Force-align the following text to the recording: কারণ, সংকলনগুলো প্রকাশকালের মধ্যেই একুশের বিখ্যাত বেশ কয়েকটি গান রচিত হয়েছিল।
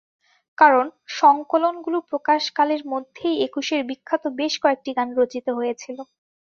কারণ, 0.57 0.85
সংকলনগুলো 1.15 1.97
প্রকাশকালের 2.09 2.81
মধ্যেই 2.85 3.35
একুশের 3.47 3.81
বিখ্যাত 3.89 4.23
বেশ 4.39 4.53
কয়েকটি 4.63 4.91
গান 4.97 5.09
রচিত 5.17 5.47
হয়েছিল। 5.57 5.97